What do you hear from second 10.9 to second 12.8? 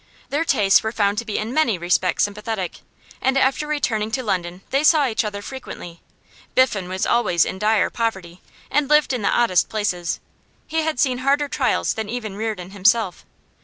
seen harder trials than even Reardon